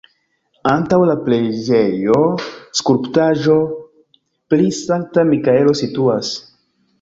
Antaŭ 0.69 0.97
la 1.09 1.15
preĝejo 1.27 2.15
skulptaĵo 2.79 3.59
pri 4.55 4.67
Sankta 4.79 5.27
Mikaelo 5.35 5.77
situas. 5.85 6.33